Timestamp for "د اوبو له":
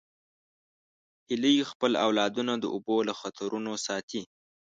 2.57-3.13